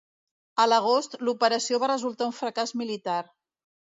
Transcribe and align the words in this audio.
A 0.63 0.63
l'agost, 0.69 1.17
l'operació 1.27 1.79
va 1.85 1.91
resultar 1.93 2.29
un 2.31 2.35
fracàs 2.39 2.75
militar. 2.83 3.21